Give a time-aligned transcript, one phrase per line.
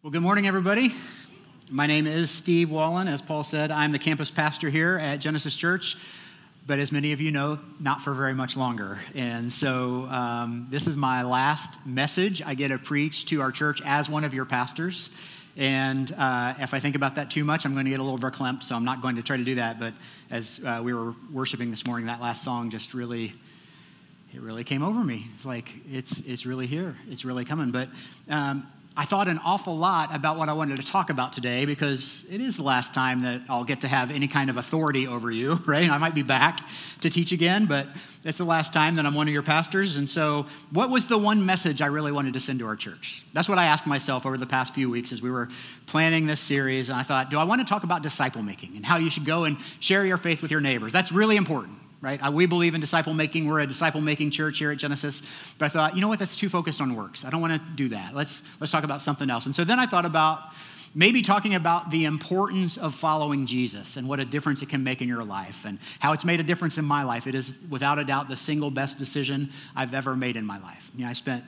[0.00, 0.92] Well, good morning, everybody.
[1.72, 3.08] My name is Steve Wallen.
[3.08, 5.96] As Paul said, I'm the campus pastor here at Genesis Church,
[6.68, 9.00] but as many of you know, not for very much longer.
[9.16, 13.82] And so um, this is my last message I get to preach to our church
[13.84, 15.10] as one of your pastors.
[15.56, 18.20] And uh, if I think about that too much, I'm going to get a little
[18.20, 19.80] verklempt, so I'm not going to try to do that.
[19.80, 19.94] But
[20.30, 23.32] as uh, we were worshiping this morning, that last song just really
[24.32, 25.24] it really came over me.
[25.34, 26.94] It's like it's it's really here.
[27.10, 27.72] It's really coming.
[27.72, 27.88] But
[28.28, 28.64] um,
[28.98, 32.40] I thought an awful lot about what I wanted to talk about today because it
[32.40, 35.54] is the last time that I'll get to have any kind of authority over you,
[35.66, 35.88] right?
[35.88, 36.58] I might be back
[37.02, 37.86] to teach again, but
[38.24, 39.98] it's the last time that I'm one of your pastors.
[39.98, 43.22] And so, what was the one message I really wanted to send to our church?
[43.32, 45.48] That's what I asked myself over the past few weeks as we were
[45.86, 46.88] planning this series.
[46.88, 49.24] And I thought, do I want to talk about disciple making and how you should
[49.24, 50.92] go and share your faith with your neighbors?
[50.92, 52.20] That's really important right?
[52.24, 53.48] Uh, we believe in disciple making.
[53.48, 55.22] We're a disciple making church here at Genesis.
[55.58, 56.18] But I thought, you know what?
[56.18, 57.24] That's too focused on works.
[57.24, 58.14] I don't want to do that.
[58.14, 59.46] Let's let's talk about something else.
[59.46, 60.40] And so then I thought about
[60.94, 65.02] maybe talking about the importance of following Jesus and what a difference it can make
[65.02, 67.26] in your life and how it's made a difference in my life.
[67.26, 70.90] It is without a doubt the single best decision I've ever made in my life.
[70.94, 71.44] You know, I spent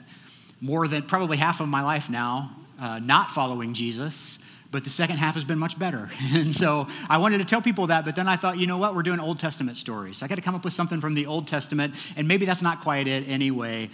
[0.60, 4.38] more than probably half of my life now uh, not following Jesus
[4.70, 6.08] but the second half has been much better.
[6.34, 8.94] And so I wanted to tell people that, but then I thought, you know what,
[8.94, 10.18] we're doing Old Testament stories.
[10.18, 12.62] So I got to come up with something from the Old Testament, and maybe that's
[12.62, 13.90] not quite it anyway.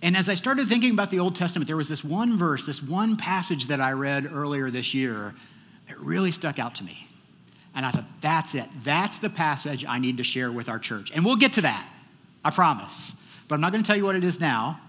[0.00, 2.82] And as I started thinking about the Old Testament, there was this one verse, this
[2.82, 5.34] one passage that I read earlier this year
[5.88, 7.06] that really stuck out to me.
[7.74, 8.66] And I thought, that's it.
[8.82, 11.10] That's the passage I need to share with our church.
[11.14, 11.86] And we'll get to that,
[12.44, 13.14] I promise.
[13.48, 14.80] But I'm not going to tell you what it is now,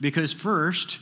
[0.00, 0.98] because first,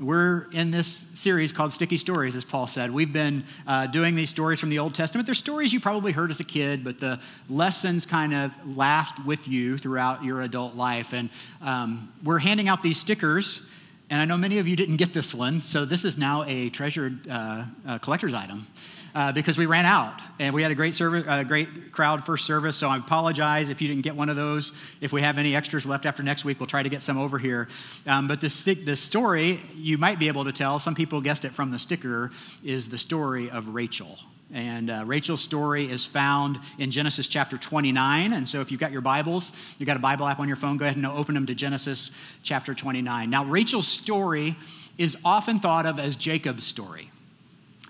[0.00, 2.90] we're in this series called Sticky Stories, as Paul said.
[2.90, 5.26] We've been uh, doing these stories from the Old Testament.
[5.26, 9.48] They're stories you probably heard as a kid, but the lessons kind of last with
[9.48, 11.12] you throughout your adult life.
[11.12, 13.70] And um, we're handing out these stickers,
[14.10, 16.70] and I know many of you didn't get this one, so this is now a
[16.70, 18.66] treasured uh, uh, collector's item
[19.14, 22.44] uh, because we ran out and we had a great service, a great crowd first
[22.44, 22.76] service.
[22.76, 24.72] So I apologize if you didn't get one of those.
[25.00, 27.38] If we have any extras left after next week, we'll try to get some over
[27.38, 27.68] here.
[28.06, 30.78] Um, but the stick, the story you might be able to tell.
[30.78, 32.30] Some people guessed it from the sticker.
[32.64, 34.18] Is the story of Rachel.
[34.52, 38.32] And uh, Rachel's story is found in Genesis chapter 29.
[38.32, 40.78] And so if you've got your Bibles, you've got a Bible app on your phone,
[40.78, 42.12] go ahead and open them to Genesis
[42.42, 43.28] chapter 29.
[43.28, 44.56] Now, Rachel's story
[44.96, 47.10] is often thought of as Jacob's story.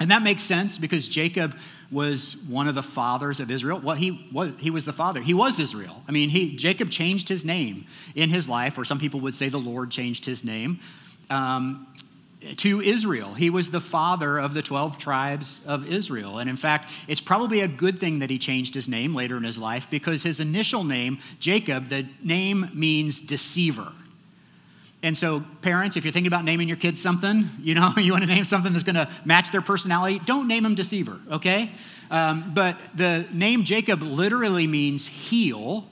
[0.00, 1.56] And that makes sense because Jacob
[1.91, 3.81] was one of the fathers of Israel.
[3.82, 5.20] Well, he was, he was the father.
[5.20, 6.03] He was Israel.
[6.06, 9.48] I mean, he, Jacob changed his name in his life, or some people would say
[9.48, 10.81] the Lord changed his name
[11.31, 11.87] um,
[12.58, 13.34] to Israel.
[13.34, 16.38] He was the father of the 12 tribes of Israel.
[16.38, 19.42] And in fact, it's probably a good thing that he changed his name later in
[19.42, 23.92] his life because his initial name, Jacob, the name means deceiver.
[25.03, 28.25] And so, parents, if you're thinking about naming your kids something, you know, you want
[28.25, 31.70] to name something that's going to match their personality, don't name them Deceiver, okay?
[32.10, 35.87] Um, but the name Jacob literally means heel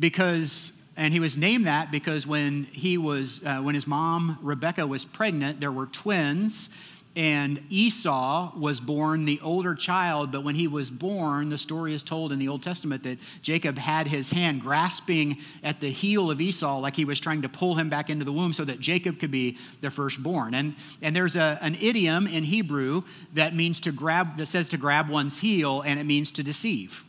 [0.00, 4.86] because, and he was named that because when he was, uh, when his mom, Rebecca,
[4.86, 6.70] was pregnant, there were twins
[7.14, 12.02] and Esau was born the older child, but when he was born, the story is
[12.02, 16.40] told in the Old Testament that Jacob had his hand grasping at the heel of
[16.40, 19.20] Esau like he was trying to pull him back into the womb so that Jacob
[19.20, 20.54] could be the firstborn.
[20.54, 23.02] And, and there's a, an idiom in Hebrew
[23.34, 27.04] that means to grab, that says to grab one's heel, and it means to deceive.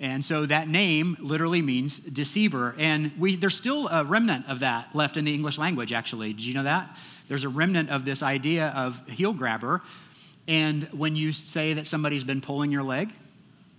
[0.00, 2.74] And so that name literally means deceiver.
[2.78, 6.32] And we, there's still a remnant of that left in the English language, actually.
[6.32, 6.96] Did you know that?
[7.28, 9.82] There's a remnant of this idea of heel grabber.
[10.46, 13.10] And when you say that somebody's been pulling your leg,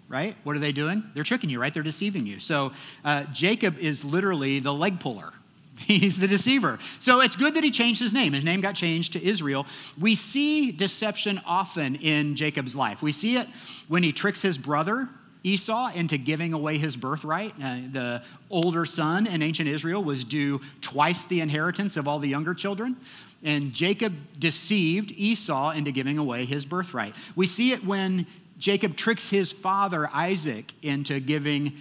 [0.08, 0.36] right?
[0.44, 1.04] What are they doing?
[1.14, 1.74] They're tricking you, right?
[1.74, 2.40] They're deceiving you.
[2.40, 2.72] So
[3.04, 5.34] uh, Jacob is literally the leg puller.
[5.78, 6.78] He's the deceiver.
[7.00, 8.34] So it's good that he changed his name.
[8.34, 9.66] His name got changed to Israel.
[10.00, 13.02] We see deception often in Jacob's life.
[13.02, 13.48] We see it
[13.88, 15.08] when he tricks his brother
[15.44, 17.54] Esau into giving away his birthright.
[17.64, 22.28] Uh, the older son in ancient Israel was due twice the inheritance of all the
[22.28, 22.98] younger children.
[23.44, 27.16] And Jacob deceived Esau into giving away his birthright.
[27.36, 28.28] We see it when
[28.58, 31.74] Jacob tricks his father Isaac into giving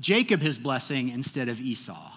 [0.00, 2.12] Jacob his blessing instead of Esau.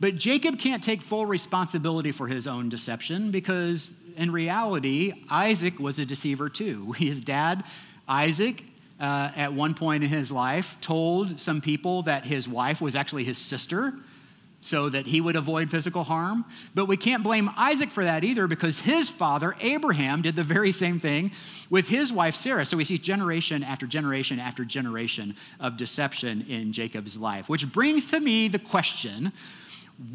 [0.00, 5.98] But Jacob can't take full responsibility for his own deception because, in reality, Isaac was
[5.98, 6.92] a deceiver too.
[6.96, 7.64] His dad,
[8.08, 8.64] Isaac,
[8.98, 13.24] uh, at one point in his life, told some people that his wife was actually
[13.24, 13.94] his sister
[14.60, 16.44] so that he would avoid physical harm.
[16.74, 20.72] But we can't blame Isaac for that either because his father, Abraham, did the very
[20.72, 21.32] same thing
[21.70, 22.66] with his wife, Sarah.
[22.66, 28.10] So we see generation after generation after generation of deception in Jacob's life, which brings
[28.10, 29.32] to me the question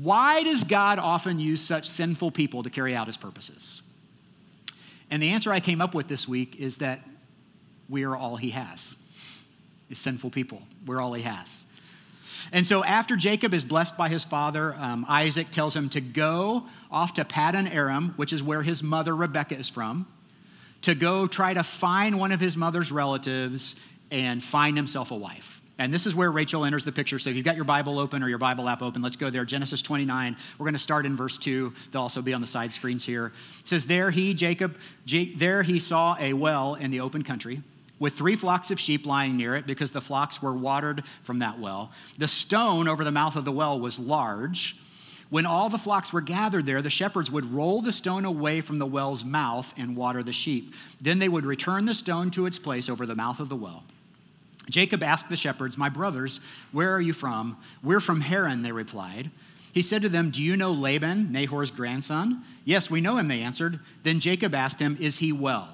[0.02, 3.84] why does God often use such sinful people to carry out his purposes?
[5.12, 7.02] And the answer I came up with this week is that
[7.88, 8.98] we are all he has.
[9.92, 11.65] As sinful people, we're all he has.
[12.52, 16.66] And so after Jacob is blessed by his father, um, Isaac tells him to go
[16.92, 20.08] off to Paddan Aram, which is where his mother Rebekah is from,
[20.84, 25.62] to go try to find one of his mother's relatives and find himself a wife.
[25.78, 27.20] And this is where Rachel enters the picture.
[27.20, 29.44] So if you've got your Bible open or your Bible app open, let's go there.
[29.44, 30.38] Genesis 29.
[30.58, 31.74] We're going to start in verse 2.
[31.92, 33.34] They'll also be on the side screens here.
[33.60, 37.62] It says, There he, Jacob, there he saw a well in the open country
[38.00, 41.60] with three flocks of sheep lying near it because the flocks were watered from that
[41.60, 41.92] well.
[42.18, 44.76] The stone over the mouth of the well was large.
[45.30, 48.80] When all the flocks were gathered there, the shepherds would roll the stone away from
[48.80, 50.74] the well's mouth and water the sheep.
[51.02, 53.84] Then they would return the stone to its place over the mouth of the well.
[54.70, 56.42] Jacob asked the shepherds, My brothers,
[56.72, 57.58] where are you from?
[57.84, 59.32] We're from Haran, they replied.
[59.74, 62.44] He said to them, Do you know Laban, Nahor's grandson?
[62.64, 63.80] Yes, we know him, they answered.
[64.04, 65.70] Then Jacob asked him, Is he well?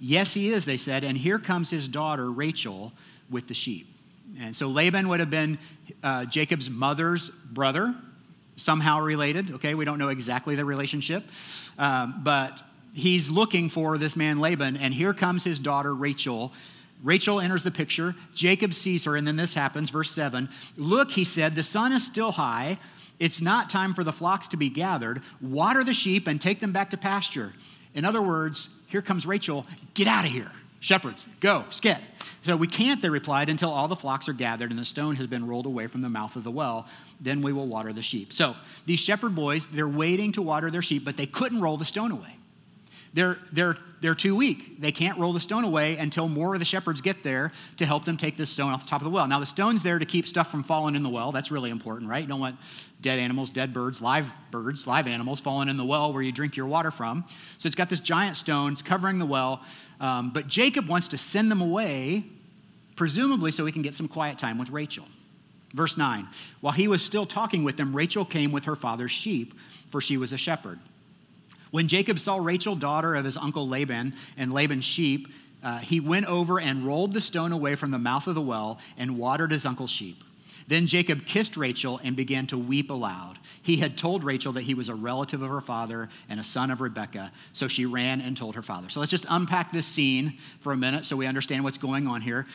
[0.00, 2.92] Yes, he is, they said, and here comes his daughter Rachel
[3.30, 3.86] with the sheep.
[4.40, 5.58] And so Laban would have been
[6.02, 7.94] uh, Jacob's mother's brother,
[8.56, 9.52] somehow related.
[9.54, 11.24] Okay, we don't know exactly the relationship,
[11.78, 12.60] um, but
[12.94, 16.52] he's looking for this man Laban, and here comes his daughter Rachel
[17.02, 18.14] Rachel enters the picture.
[18.34, 19.90] Jacob sees her, and then this happens.
[19.90, 22.78] Verse 7 Look, he said, the sun is still high.
[23.18, 25.22] It's not time for the flocks to be gathered.
[25.40, 27.52] Water the sheep and take them back to pasture.
[27.94, 29.66] In other words, here comes Rachel.
[29.94, 30.50] Get out of here.
[30.80, 31.98] Shepherds, go, skit.
[32.42, 35.26] So we can't, they replied, until all the flocks are gathered and the stone has
[35.26, 36.86] been rolled away from the mouth of the well.
[37.20, 38.32] Then we will water the sheep.
[38.32, 38.54] So
[38.86, 42.12] these shepherd boys, they're waiting to water their sheep, but they couldn't roll the stone
[42.12, 42.36] away.
[43.12, 44.80] They're, they're, they're too weak.
[44.80, 48.04] They can't roll the stone away until more of the shepherds get there to help
[48.04, 49.26] them take this stone off the top of the well.
[49.26, 51.32] Now, the stone's there to keep stuff from falling in the well.
[51.32, 52.22] That's really important, right?
[52.22, 52.56] You don't want
[53.00, 56.56] dead animals, dead birds, live birds, live animals falling in the well where you drink
[56.56, 57.24] your water from.
[57.58, 59.62] So it's got this giant stone, it's covering the well.
[60.00, 62.24] Um, but Jacob wants to send them away,
[62.96, 65.04] presumably so he can get some quiet time with Rachel.
[65.74, 66.26] Verse 9
[66.60, 69.54] While he was still talking with them, Rachel came with her father's sheep,
[69.90, 70.78] for she was a shepherd.
[71.70, 75.28] When Jacob saw Rachel, daughter of his uncle Laban, and Laban's sheep,
[75.62, 78.78] uh, he went over and rolled the stone away from the mouth of the well
[78.96, 80.22] and watered his uncle's sheep.
[80.68, 83.38] Then Jacob kissed Rachel and began to weep aloud.
[83.62, 86.70] He had told Rachel that he was a relative of her father and a son
[86.70, 88.90] of Rebekah, so she ran and told her father.
[88.90, 92.20] So let's just unpack this scene for a minute so we understand what's going on
[92.20, 92.46] here.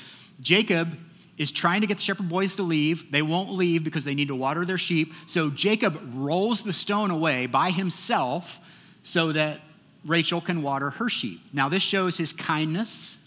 [0.42, 0.96] Jacob
[1.40, 3.12] is trying to get the shepherd boys to leave.
[3.12, 5.14] They won't leave because they need to water their sheep.
[5.26, 8.60] So Jacob rolls the stone away by himself
[9.04, 9.60] so that
[10.06, 11.42] Rachel can water her sheep.
[11.54, 13.18] Now, this shows his kindness,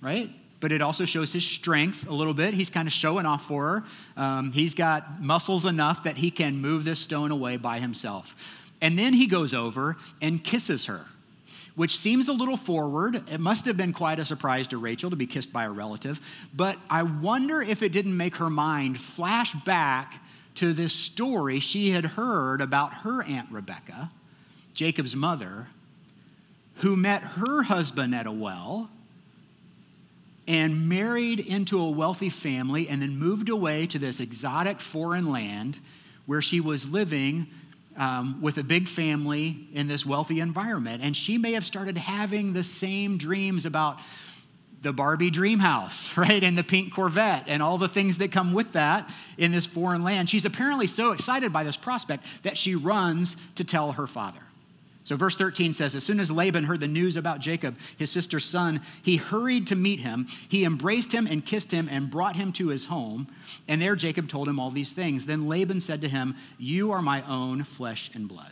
[0.00, 0.30] right?
[0.60, 2.54] But it also shows his strength a little bit.
[2.54, 3.84] He's kind of showing off for her.
[4.22, 8.34] Um, he's got muscles enough that he can move this stone away by himself.
[8.80, 11.00] And then he goes over and kisses her,
[11.74, 13.22] which seems a little forward.
[13.30, 16.20] It must have been quite a surprise to Rachel to be kissed by a relative.
[16.54, 20.22] But I wonder if it didn't make her mind flash back
[20.56, 24.10] to this story she had heard about her Aunt Rebecca
[24.76, 25.66] Jacob's mother,
[26.76, 28.90] who met her husband at a well
[30.46, 35.80] and married into a wealthy family and then moved away to this exotic foreign land
[36.26, 37.46] where she was living
[37.96, 41.02] um, with a big family in this wealthy environment.
[41.02, 43.98] And she may have started having the same dreams about
[44.82, 46.42] the Barbie dream house, right?
[46.42, 50.02] And the pink Corvette and all the things that come with that in this foreign
[50.02, 50.28] land.
[50.28, 54.45] She's apparently so excited by this prospect that she runs to tell her father.
[55.06, 58.44] So, verse 13 says, As soon as Laban heard the news about Jacob, his sister's
[58.44, 60.26] son, he hurried to meet him.
[60.48, 63.28] He embraced him and kissed him and brought him to his home.
[63.68, 65.24] And there Jacob told him all these things.
[65.24, 68.50] Then Laban said to him, You are my own flesh and blood.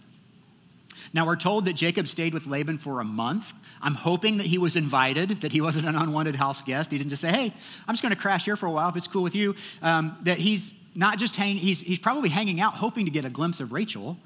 [1.12, 3.52] Now, we're told that Jacob stayed with Laban for a month.
[3.82, 6.92] I'm hoping that he was invited, that he wasn't an unwanted house guest.
[6.92, 7.52] He didn't just say, Hey,
[7.88, 9.56] I'm just going to crash here for a while if it's cool with you.
[9.82, 13.30] Um, that he's not just hanging, he's, he's probably hanging out hoping to get a
[13.30, 14.16] glimpse of Rachel.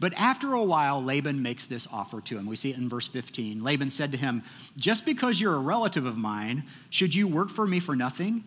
[0.00, 2.46] But after a while, Laban makes this offer to him.
[2.46, 3.62] We see it in verse 15.
[3.62, 4.42] Laban said to him,
[4.76, 8.42] Just because you're a relative of mine, should you work for me for nothing?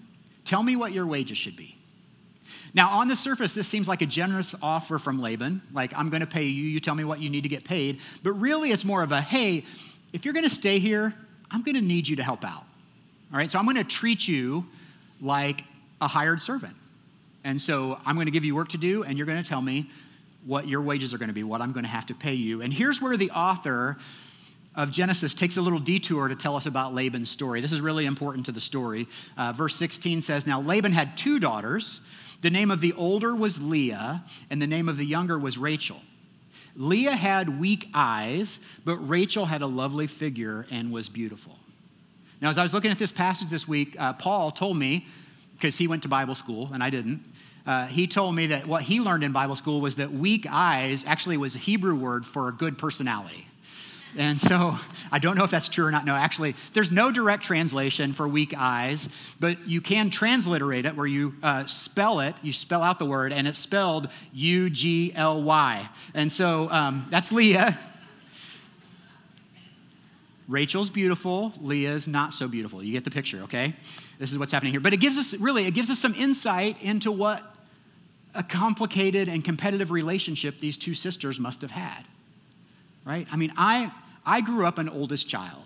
[0.45, 1.77] Tell me what your wages should be.
[2.73, 6.21] Now, on the surface, this seems like a generous offer from Laban, like, I'm going
[6.21, 7.99] to pay you, you tell me what you need to get paid.
[8.23, 9.63] But really, it's more of a, hey,
[10.11, 11.13] if you're going to stay here,
[11.51, 12.63] I'm going to need you to help out.
[13.31, 14.65] All right, so I'm going to treat you
[15.21, 15.63] like
[16.01, 16.75] a hired servant.
[17.43, 19.61] And so I'm going to give you work to do, and you're going to tell
[19.61, 19.89] me
[20.45, 22.61] what your wages are going to be, what I'm going to have to pay you.
[22.61, 23.97] And here's where the author
[24.75, 27.61] of Genesis takes a little detour to tell us about Laban's story.
[27.61, 29.07] This is really important to the story.
[29.37, 32.01] Uh, verse 16 says Now Laban had two daughters.
[32.41, 36.01] The name of the older was Leah, and the name of the younger was Rachel.
[36.75, 41.57] Leah had weak eyes, but Rachel had a lovely figure and was beautiful.
[42.41, 45.05] Now, as I was looking at this passage this week, uh, Paul told me,
[45.53, 47.23] because he went to Bible school and I didn't,
[47.65, 51.05] uh, he told me that what he learned in Bible school was that weak eyes
[51.05, 53.47] actually was a Hebrew word for a good personality.
[54.15, 54.75] And so
[55.11, 56.05] I don't know if that's true or not.
[56.05, 61.07] No, actually, there's no direct translation for weak eyes, but you can transliterate it where
[61.07, 65.41] you uh, spell it, you spell out the word, and it's spelled U G L
[65.41, 65.89] Y.
[66.13, 67.75] And so um, that's Leah.
[70.47, 72.83] Rachel's beautiful, Leah's not so beautiful.
[72.83, 73.73] You get the picture, okay?
[74.19, 74.81] This is what's happening here.
[74.81, 77.52] But it gives us, really, it gives us some insight into what
[78.35, 82.03] a complicated and competitive relationship these two sisters must have had
[83.05, 83.27] right?
[83.31, 83.91] I mean, I,
[84.25, 85.63] I grew up an oldest child.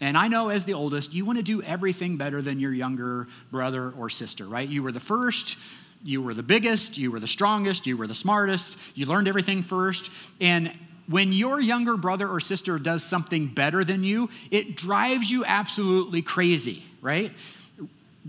[0.00, 3.26] And I know as the oldest, you want to do everything better than your younger
[3.50, 4.68] brother or sister, right?
[4.68, 5.56] You were the first,
[6.04, 9.62] you were the biggest, you were the strongest, you were the smartest, you learned everything
[9.62, 10.10] first.
[10.40, 10.72] And
[11.08, 16.22] when your younger brother or sister does something better than you, it drives you absolutely
[16.22, 17.32] crazy, right?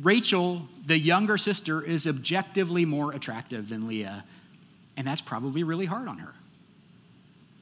[0.01, 4.23] Rachel, the younger sister, is objectively more attractive than Leah,
[4.97, 6.33] and that's probably really hard on her.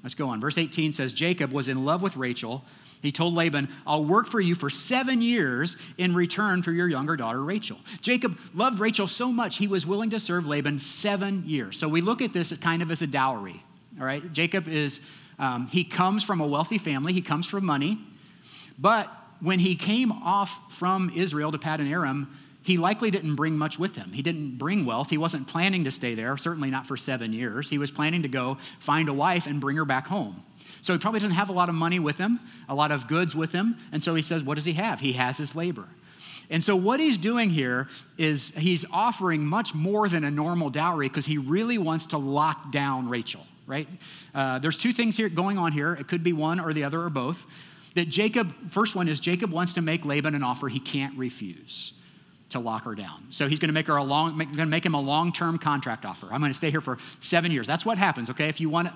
[0.03, 0.39] Let's go on.
[0.39, 2.63] Verse 18 says Jacob was in love with Rachel.
[3.01, 7.15] He told Laban, I'll work for you for seven years in return for your younger
[7.15, 7.77] daughter, Rachel.
[8.01, 11.77] Jacob loved Rachel so much, he was willing to serve Laban seven years.
[11.77, 13.61] So we look at this kind of as a dowry.
[13.99, 14.31] All right?
[14.33, 15.01] Jacob is,
[15.39, 17.99] um, he comes from a wealthy family, he comes from money.
[18.79, 22.27] But when he came off from Israel to Paddan Aram,
[22.63, 24.11] he likely didn't bring much with him.
[24.11, 25.09] He didn't bring wealth.
[25.09, 27.69] He wasn't planning to stay there, certainly not for seven years.
[27.69, 30.43] He was planning to go find a wife and bring her back home.
[30.81, 33.35] So he probably doesn't have a lot of money with him, a lot of goods
[33.35, 33.77] with him.
[33.91, 34.99] And so he says, What does he have?
[34.99, 35.87] He has his labor.
[36.49, 41.07] And so, what he's doing here is he's offering much more than a normal dowry
[41.07, 43.87] because he really wants to lock down Rachel, right?
[44.33, 45.93] Uh, there's two things here going on here.
[45.93, 47.45] It could be one or the other or both.
[47.97, 51.93] That Jacob, first one is Jacob wants to make Laban an offer he can't refuse
[52.51, 53.23] to lock her down.
[53.31, 55.57] So he's going to make her a long, make, going to make him a long-term
[55.57, 56.27] contract offer.
[56.29, 57.65] I'm going to stay here for seven years.
[57.65, 58.29] That's what happens.
[58.29, 58.89] Okay, if you want,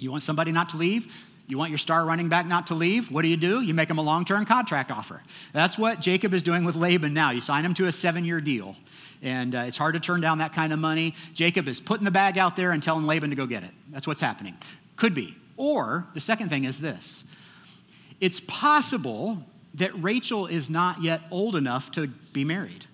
[0.00, 1.14] you want somebody not to leave,
[1.46, 3.08] you want your star running back not to leave.
[3.12, 3.60] What do you do?
[3.60, 5.22] You make him a long-term contract offer.
[5.52, 7.30] That's what Jacob is doing with Laban now.
[7.30, 8.74] You sign him to a seven-year deal,
[9.22, 11.14] and uh, it's hard to turn down that kind of money.
[11.34, 13.70] Jacob is putting the bag out there and telling Laban to go get it.
[13.92, 14.56] That's what's happening.
[14.96, 15.36] Could be.
[15.56, 17.26] Or the second thing is this:
[18.24, 19.36] it's possible
[19.74, 22.86] that Rachel is not yet old enough to be married.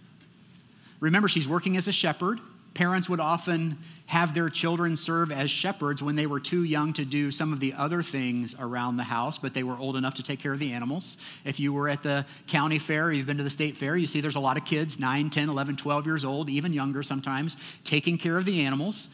[0.98, 2.40] Remember, she's working as a shepherd.
[2.74, 7.04] Parents would often have their children serve as shepherds when they were too young to
[7.04, 10.24] do some of the other things around the house, but they were old enough to
[10.24, 11.16] take care of the animals.
[11.44, 14.08] If you were at the county fair, or you've been to the state fair, you
[14.08, 17.56] see there's a lot of kids, 9, 10, 11, 12 years old, even younger sometimes,
[17.84, 19.10] taking care of the animals.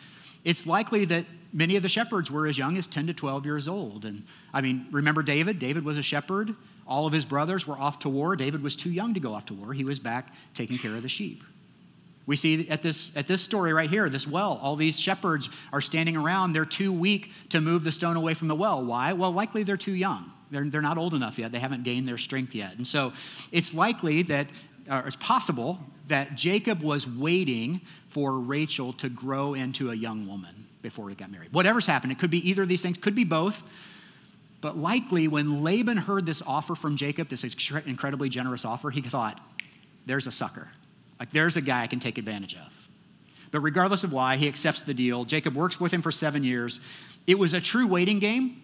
[0.46, 3.66] It's likely that many of the shepherds were as young as 10 to 12 years
[3.66, 4.04] old.
[4.04, 4.22] And
[4.54, 5.58] I mean, remember David?
[5.58, 6.54] David was a shepherd.
[6.86, 8.36] All of his brothers were off to war.
[8.36, 9.72] David was too young to go off to war.
[9.72, 11.42] He was back taking care of the sheep.
[12.26, 15.80] We see at this, at this story right here, this well, all these shepherds are
[15.80, 16.52] standing around.
[16.52, 18.84] They're too weak to move the stone away from the well.
[18.84, 19.14] Why?
[19.14, 20.30] Well, likely they're too young.
[20.52, 21.50] They're, they're not old enough yet.
[21.50, 22.76] They haven't gained their strength yet.
[22.76, 23.12] And so
[23.50, 24.46] it's likely that,
[24.88, 30.54] or it's possible that Jacob was waiting for Rachel to grow into a young woman
[30.82, 31.52] before he got married.
[31.52, 33.62] Whatever's happened, it could be either of these things, could be both.
[34.60, 37.44] But likely, when Laban heard this offer from Jacob, this
[37.86, 39.40] incredibly generous offer, he thought,
[40.06, 40.68] there's a sucker.
[41.18, 42.88] Like, there's a guy I can take advantage of.
[43.50, 45.24] But regardless of why, he accepts the deal.
[45.24, 46.80] Jacob works with him for seven years.
[47.26, 48.62] It was a true waiting game.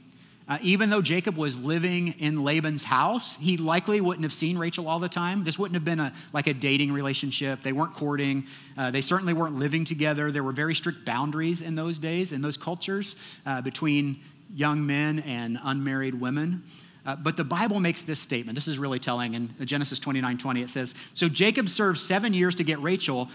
[0.53, 4.87] Uh, even though Jacob was living in Laban's house, he likely wouldn't have seen Rachel
[4.87, 5.45] all the time.
[5.45, 7.63] This wouldn't have been a, like a dating relationship.
[7.63, 8.45] They weren't courting.
[8.77, 10.31] Uh, they certainly weren't living together.
[10.31, 13.17] There were very strict boundaries in those days, in those cultures,
[13.47, 14.21] uh, between
[14.55, 16.63] young men and unmarried women.
[17.07, 18.55] Uh, but the Bible makes this statement.
[18.55, 19.33] This is really telling.
[19.33, 23.31] In Genesis 29 20, it says So Jacob served seven years to get Rachel,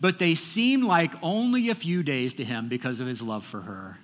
[0.00, 3.60] but they seemed like only a few days to him because of his love for
[3.60, 3.98] her.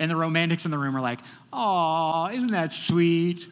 [0.00, 1.20] And the romantics in the room are like,
[1.52, 3.46] Oh, isn't that sweet?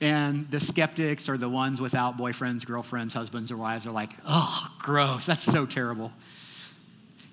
[0.00, 4.76] And the skeptics or the ones without boyfriends, girlfriends, husbands, or wives are like, Oh,
[4.78, 5.26] gross.
[5.26, 6.12] That's so terrible.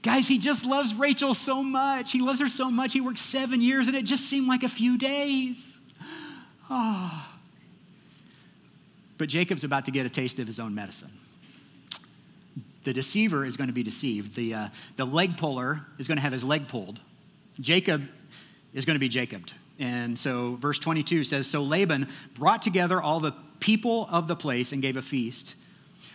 [0.01, 2.11] Guys, he just loves Rachel so much.
[2.11, 2.93] He loves her so much.
[2.93, 5.79] He worked seven years and it just seemed like a few days.
[6.69, 7.27] Oh.
[9.17, 11.11] But Jacob's about to get a taste of his own medicine.
[12.83, 14.35] The deceiver is going to be deceived.
[14.35, 16.99] The, uh, the leg puller is going to have his leg pulled.
[17.59, 18.03] Jacob
[18.77, 19.53] is going to be Jacobed.
[19.79, 24.71] And so, verse 22 says So Laban brought together all the people of the place
[24.71, 25.55] and gave a feast.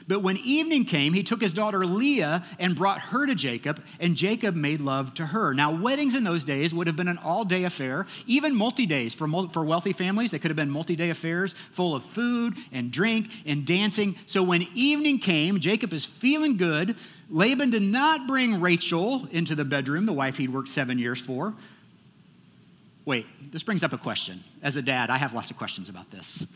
[0.08, 4.16] But when evening came, he took his daughter Leah and brought her to Jacob, and
[4.16, 5.54] Jacob made love to her.
[5.54, 9.14] Now, weddings in those days would have been an all day affair, even multi days.
[9.14, 12.90] For, for wealthy families, they could have been multi day affairs full of food and
[12.90, 14.16] drink and dancing.
[14.26, 16.96] So when evening came, Jacob is feeling good.
[17.30, 21.54] Laban did not bring Rachel into the bedroom, the wife he'd worked seven years for.
[23.04, 24.40] Wait, this brings up a question.
[24.62, 26.46] As a dad, I have lots of questions about this.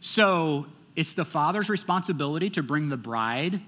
[0.00, 0.66] So,
[0.96, 3.60] it's the father's responsibility to bring the bride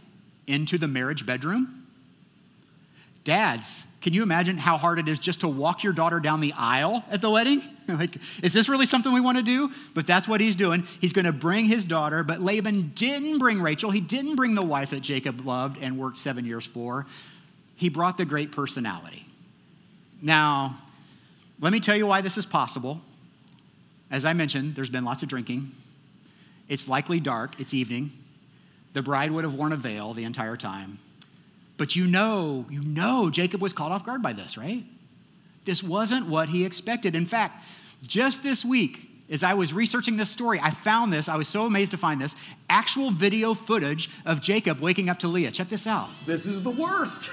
[0.46, 1.86] into the marriage bedroom.
[3.22, 6.54] Dads, can you imagine how hard it is just to walk your daughter down the
[6.56, 7.62] aisle at the wedding?
[7.88, 9.70] like, is this really something we want to do?
[9.94, 10.84] But that's what he's doing.
[11.00, 13.90] He's going to bring his daughter, but Laban didn't bring Rachel.
[13.90, 17.06] He didn't bring the wife that Jacob loved and worked seven years for.
[17.76, 19.26] He brought the great personality.
[20.22, 20.78] Now,
[21.60, 23.00] let me tell you why this is possible.
[24.10, 25.70] As I mentioned, there's been lots of drinking.
[26.68, 28.10] It's likely dark, it's evening.
[28.92, 30.98] The bride would have worn a veil the entire time.
[31.76, 34.84] But you know, you know, Jacob was caught off guard by this, right?
[35.64, 37.14] This wasn't what he expected.
[37.14, 37.64] In fact,
[38.02, 41.28] just this week, as I was researching this story, I found this.
[41.28, 42.34] I was so amazed to find this
[42.68, 45.52] actual video footage of Jacob waking up to Leah.
[45.52, 46.08] Check this out.
[46.26, 47.30] This is the worst.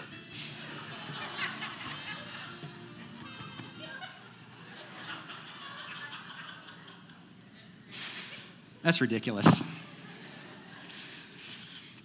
[8.87, 9.63] That's ridiculous.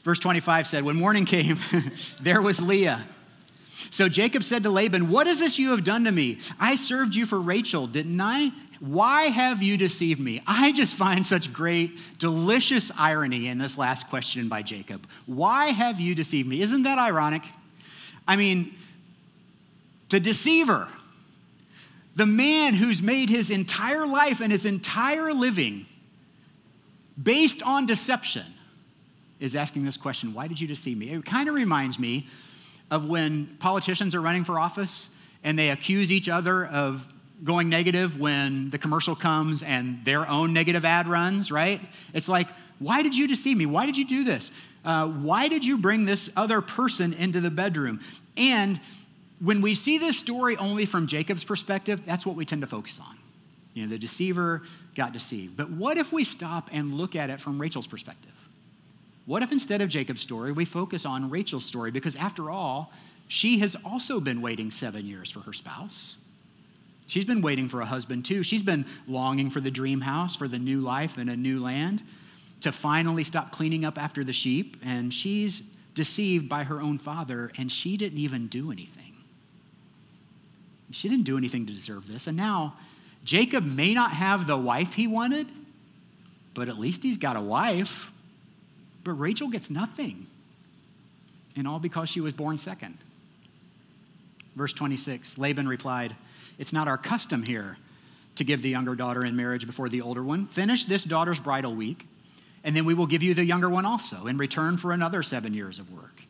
[0.03, 1.57] Verse 25 said, When morning came,
[2.21, 2.99] there was Leah.
[3.91, 6.41] So Jacob said to Laban, What is this you have done to me?
[6.59, 8.51] I served you for Rachel, didn't I?
[8.81, 10.43] Why have you deceived me?
[10.45, 15.07] I just find such great, delicious irony in this last question by Jacob.
[15.27, 16.63] Why have you deceived me?
[16.63, 17.45] Isn't that ironic?
[18.27, 18.75] I mean,
[20.09, 20.89] the deceiver,
[22.17, 25.87] the man who's made his entire life and his entire living
[27.21, 28.45] based on deception,
[29.41, 31.11] is asking this question Why did you deceive me?
[31.11, 32.27] It kind of reminds me
[32.91, 35.11] of when politicians are running for office
[35.45, 37.07] and they accuse each other of
[37.43, 41.81] going negative when the commercial comes and their own negative ad runs, right?
[42.15, 43.67] It's like, why did you deceive me?
[43.67, 44.53] Why did you do this?
[44.85, 48.01] Uh, why did you bring this other person into the bedroom?
[48.37, 48.81] And
[49.41, 53.01] when we see this story only from Jacob's perspective, that's what we tend to focus
[53.01, 53.17] on.
[53.75, 54.63] You know, the deceiver
[54.95, 55.57] got deceived.
[55.57, 58.31] But what if we stop and look at it from Rachel's perspective?
[59.25, 61.91] What if instead of Jacob's story, we focus on Rachel's story?
[61.91, 62.93] Because after all,
[63.29, 66.25] she has also been waiting seven years for her spouse.
[67.07, 68.43] She's been waiting for a husband too.
[68.43, 72.03] She's been longing for the dream house, for the new life in a new land,
[72.61, 74.77] to finally stop cleaning up after the sheep.
[74.85, 75.61] And she's
[75.95, 79.15] deceived by her own father, and she didn't even do anything.
[80.91, 82.27] She didn't do anything to deserve this.
[82.27, 82.75] And now
[83.25, 85.47] Jacob may not have the wife he wanted,
[86.55, 88.13] but at least he's got a wife.
[89.05, 90.27] But Rachel gets nothing.
[91.57, 92.99] And all because she was born second.
[94.57, 96.15] Verse 26 Laban replied,
[96.59, 97.77] It's not our custom here
[98.37, 100.47] to give the younger daughter in marriage before the older one.
[100.47, 102.07] Finish this daughter's bridal week,
[102.65, 105.55] and then we will give you the younger one also in return for another seven
[105.55, 106.23] years of work.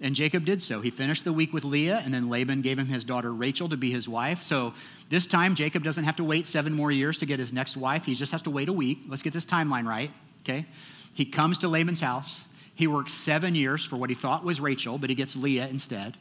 [0.00, 0.80] And Jacob did so.
[0.80, 3.76] He finished the week with Leah, and then Laban gave him his daughter Rachel to
[3.76, 4.42] be his wife.
[4.42, 4.74] So
[5.08, 8.04] this time, Jacob doesn't have to wait seven more years to get his next wife.
[8.04, 8.98] He just has to wait a week.
[9.08, 10.10] Let's get this timeline right,
[10.42, 10.66] okay?
[11.14, 12.44] He comes to Laban's house.
[12.74, 16.16] He works seven years for what he thought was Rachel, but he gets Leah instead.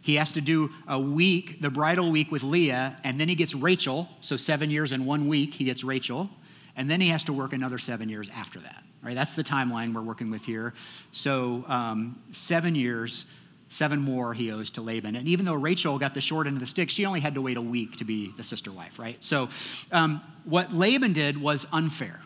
[0.00, 3.54] He has to do a week, the bridal week with Leah, and then he gets
[3.54, 4.08] Rachel.
[4.20, 6.30] So seven years and one week, he gets Rachel.
[6.78, 8.82] And then he has to work another seven years after that.
[9.02, 10.74] Right, that's the timeline we're working with here.
[11.12, 13.32] So um, seven years,
[13.68, 15.14] seven more he owes to Laban.
[15.14, 17.42] And even though Rachel got the short end of the stick, she only had to
[17.42, 19.22] wait a week to be the sister wife, right?
[19.22, 19.48] So
[19.92, 22.20] um, what Laban did was unfair.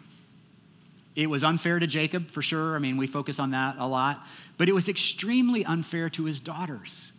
[1.14, 2.74] It was unfair to Jacob, for sure.
[2.74, 4.26] I mean, we focus on that a lot.
[4.56, 7.11] But it was extremely unfair to his daughters.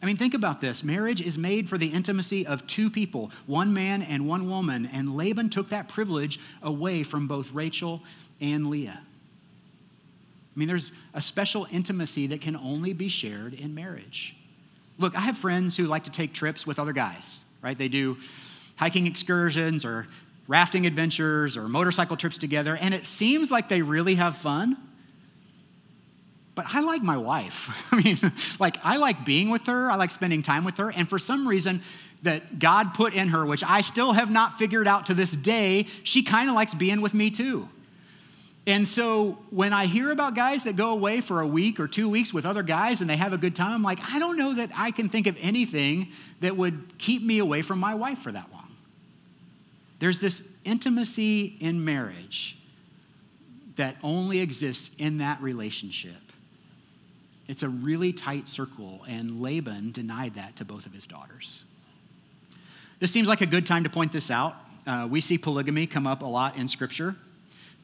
[0.00, 0.84] I mean, think about this.
[0.84, 5.16] Marriage is made for the intimacy of two people, one man and one woman, and
[5.16, 8.02] Laban took that privilege away from both Rachel
[8.40, 9.00] and Leah.
[9.00, 14.36] I mean, there's a special intimacy that can only be shared in marriage.
[14.98, 17.78] Look, I have friends who like to take trips with other guys, right?
[17.78, 18.16] They do
[18.76, 20.06] hiking excursions or
[20.48, 24.76] rafting adventures or motorcycle trips together, and it seems like they really have fun.
[26.58, 27.88] But I like my wife.
[27.92, 28.18] I mean,
[28.58, 31.46] like, I like being with her, I like spending time with her, and for some
[31.46, 31.82] reason,
[32.24, 35.86] that God put in her, which I still have not figured out to this day,
[36.02, 37.68] she kind of likes being with me too.
[38.66, 42.08] And so when I hear about guys that go away for a week or two
[42.08, 44.54] weeks with other guys and they have a good time, I'm like, I don't know
[44.54, 46.08] that I can think of anything
[46.40, 48.72] that would keep me away from my wife for that long.
[50.00, 52.58] There's this intimacy in marriage
[53.76, 56.14] that only exists in that relationship.
[57.48, 61.64] It's a really tight circle, and Laban denied that to both of his daughters.
[63.00, 64.54] This seems like a good time to point this out.
[64.86, 67.16] Uh, we see polygamy come up a lot in Scripture.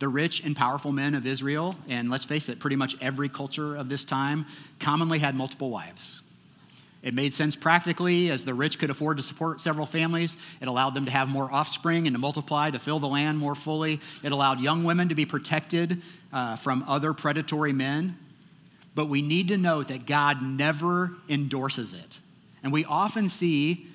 [0.00, 3.76] The rich and powerful men of Israel, and let's face it, pretty much every culture
[3.76, 4.44] of this time,
[4.80, 6.20] commonly had multiple wives.
[7.02, 10.36] It made sense practically, as the rich could afford to support several families.
[10.60, 13.54] It allowed them to have more offspring and to multiply, to fill the land more
[13.54, 14.00] fully.
[14.22, 18.16] It allowed young women to be protected uh, from other predatory men.
[18.94, 22.20] But we need to note that God never endorses it.
[22.62, 23.86] And we often see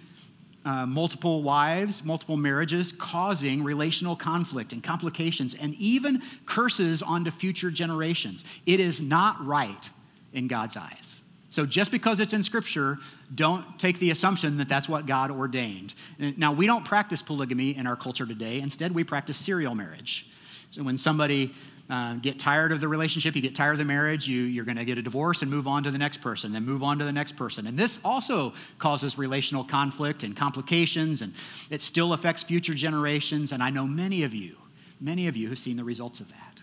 [0.66, 7.72] uh, multiple wives, multiple marriages causing relational conflict and complications and even curses onto future
[7.72, 8.44] generations.
[8.66, 9.90] It is not right
[10.34, 11.24] in God's eyes.
[11.50, 13.00] So just because it's in Scripture,
[13.34, 15.96] don't take the assumption that that's what God ordained.
[16.38, 18.62] Now, we don't practice polygamy in our culture today.
[18.62, 20.28] Instead, we practice serial marriage.
[20.70, 21.56] So when somebody
[21.90, 24.78] uh, get tired of the relationship, you get tired of the marriage, you, you're going
[24.78, 27.06] to get a divorce and move on to the next person, then move on to
[27.06, 27.66] the next person.
[27.66, 31.34] And this also causes relational conflict and complications, and
[31.72, 33.52] it still affects future generations.
[33.52, 34.56] And I know many of you,
[35.02, 36.62] many of you have seen the results of that.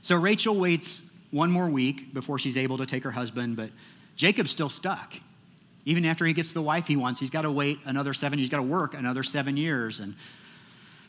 [0.00, 3.70] So Rachel waits one more week before she's able to take her husband, but
[4.16, 5.14] Jacob's still stuck.
[5.84, 8.48] Even after he gets the wife he wants, he's got to wait another seven, he's
[8.48, 10.00] got to work another seven years.
[10.00, 10.14] And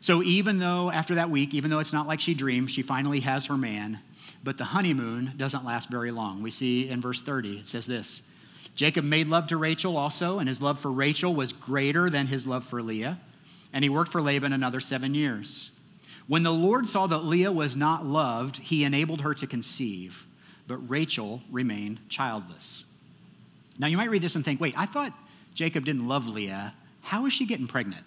[0.05, 3.21] so, even though after that week, even though it's not like she dreamed, she finally
[3.21, 3.99] has her man,
[4.43, 6.43] but the honeymoon doesn't last very long.
[6.43, 8.21] We see in verse 30, it says this
[8.75, 12.45] Jacob made love to Rachel also, and his love for Rachel was greater than his
[12.45, 13.19] love for Leah.
[13.73, 15.71] And he worked for Laban another seven years.
[16.27, 20.27] When the Lord saw that Leah was not loved, he enabled her to conceive,
[20.67, 22.85] but Rachel remained childless.
[23.79, 25.13] Now you might read this and think, wait, I thought
[25.55, 26.75] Jacob didn't love Leah.
[27.01, 28.05] How is she getting pregnant?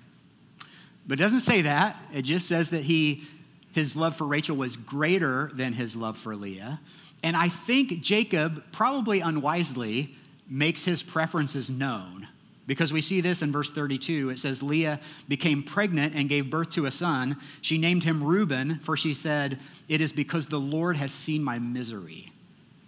[1.09, 1.97] But it doesn't say that.
[2.14, 3.25] It just says that he
[3.73, 6.81] his love for Rachel was greater than his love for Leah.
[7.23, 10.14] And I think Jacob, probably unwisely,
[10.49, 12.27] makes his preferences known
[12.66, 14.31] because we see this in verse 32.
[14.31, 17.37] It says, Leah became pregnant and gave birth to a son.
[17.61, 21.59] She named him Reuben, for she said, It is because the Lord has seen my
[21.59, 22.33] misery.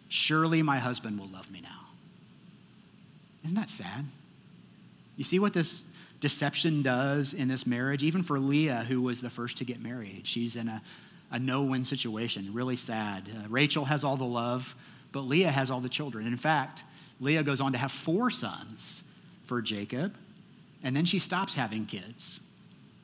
[0.08, 1.86] Surely my husband will love me now.
[3.44, 4.04] Isn't that sad?
[5.16, 5.89] You see what this
[6.20, 8.02] deception does in this marriage?
[8.02, 10.82] Even for Leah, who was the first to get married, she's in a,
[11.30, 13.28] a no win situation, really sad.
[13.28, 14.74] Uh, Rachel has all the love,
[15.12, 16.26] but Leah has all the children.
[16.26, 16.84] In fact,
[17.20, 19.04] Leah goes on to have four sons
[19.44, 20.14] for Jacob,
[20.82, 22.40] and then she stops having kids.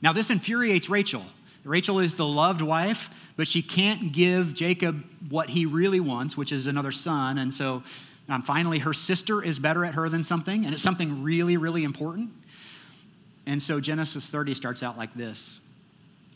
[0.03, 1.23] Now, this infuriates Rachel.
[1.65, 6.53] Rachel is the loved wife, but she can't give Jacob what he really wants, which
[6.53, 7.39] is another son.
[7.39, 7.83] And so
[8.29, 11.85] um, finally, her sister is better at her than something, and it's something really, really
[11.85, 12.31] important.
[13.47, 15.61] And so Genesis 30 starts out like this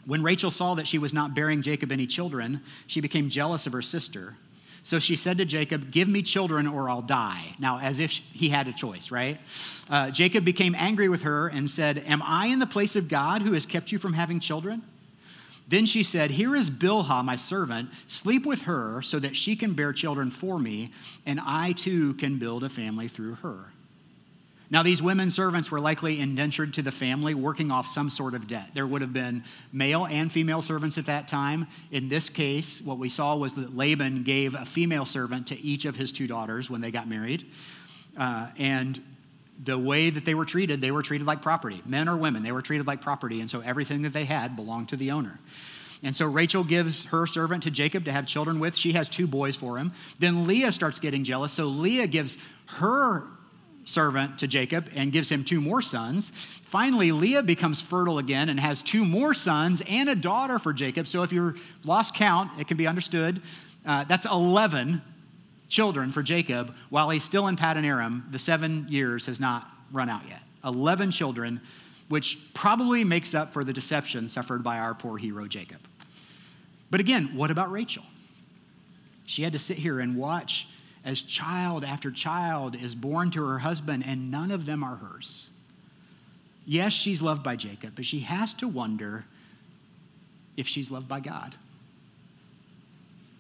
[0.07, 3.73] When Rachel saw that she was not bearing Jacob any children, she became jealous of
[3.73, 4.37] her sister.
[4.83, 7.44] So she said to Jacob, Give me children or I'll die.
[7.59, 9.38] Now, as if he had a choice, right?
[9.90, 13.42] Uh, Jacob became angry with her and said, Am I in the place of God
[13.42, 14.83] who has kept you from having children?
[15.68, 17.90] Then she said, Here is Bilhah, my servant.
[18.07, 20.90] Sleep with her so that she can bear children for me,
[21.27, 23.66] and I too can build a family through her.
[24.72, 28.46] Now, these women servants were likely indentured to the family, working off some sort of
[28.46, 28.70] debt.
[28.72, 31.66] There would have been male and female servants at that time.
[31.90, 35.87] In this case, what we saw was that Laban gave a female servant to each
[35.87, 37.46] of his two daughters when they got married.
[38.16, 39.00] Uh, and
[39.64, 41.83] the way that they were treated, they were treated like property.
[41.85, 43.40] Men or women, they were treated like property.
[43.40, 45.40] And so everything that they had belonged to the owner.
[46.04, 48.76] And so Rachel gives her servant to Jacob to have children with.
[48.76, 49.92] She has two boys for him.
[50.20, 51.52] Then Leah starts getting jealous.
[51.52, 53.24] So Leah gives her
[53.90, 56.31] servant to Jacob and gives him two more sons.
[56.64, 61.07] Finally, Leah becomes fertile again and has two more sons and a daughter for Jacob.
[61.07, 63.42] So if you're lost count, it can be understood.
[63.85, 65.03] Uh, that's 11
[65.68, 68.26] children for Jacob while he's still in Paddan Aram.
[68.31, 70.42] The seven years has not run out yet.
[70.64, 71.61] 11 children,
[72.09, 75.79] which probably makes up for the deception suffered by our poor hero Jacob.
[76.90, 78.05] But again, what about Rachel?
[79.26, 80.66] She had to sit here and watch
[81.05, 85.51] as child after child is born to her husband, and none of them are hers.
[86.67, 89.25] Yes, she's loved by Jacob, but she has to wonder
[90.57, 91.55] if she's loved by God.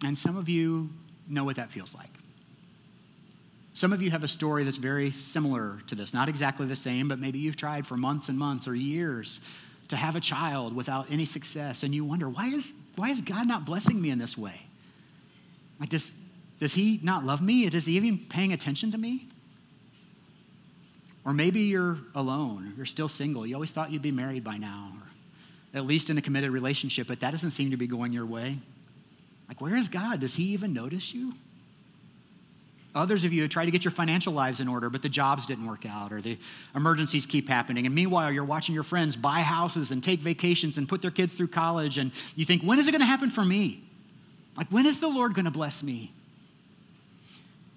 [0.04, 0.88] And some of you
[1.28, 2.08] know what that feels like.
[3.74, 6.12] Some of you have a story that's very similar to this.
[6.12, 9.40] Not exactly the same, but maybe you've tried for months and months or years
[9.88, 13.46] to have a child without any success, and you wonder, why is, why is God
[13.46, 14.60] not blessing me in this way?
[15.80, 16.14] Like, does,
[16.60, 17.64] does he not love me?
[17.64, 19.26] Is he even paying attention to me?
[21.24, 23.46] Or maybe you're alone, you're still single.
[23.46, 27.08] You always thought you'd be married by now, or at least in a committed relationship,
[27.08, 28.58] but that doesn't seem to be going your way.
[29.48, 30.20] Like, where is God?
[30.20, 31.34] Does he even notice you?
[32.94, 35.66] Others of you try to get your financial lives in order, but the jobs didn't
[35.66, 36.36] work out or the
[36.74, 37.86] emergencies keep happening.
[37.86, 41.34] And meanwhile, you're watching your friends buy houses and take vacations and put their kids
[41.34, 41.98] through college.
[41.98, 43.84] And you think, when is it going to happen for me?
[44.56, 46.12] Like, when is the Lord going to bless me?